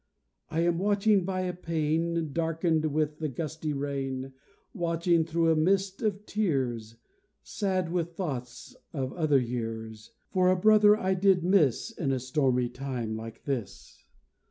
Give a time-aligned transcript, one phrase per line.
[0.49, 4.33] I am watching by a pane Darkened with the gusty rain,
[4.73, 6.97] Watching, through a mist of tears,
[7.43, 12.67] Sad with thoughts of other years, For a brother I did miss In a stormy
[12.67, 14.03] time like this.